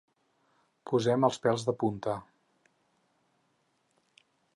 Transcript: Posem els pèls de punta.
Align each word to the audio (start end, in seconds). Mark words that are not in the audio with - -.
Posem 0.91 1.27
els 1.27 1.37
pèls 1.43 1.65
de 1.67 1.75
punta. 1.83 2.15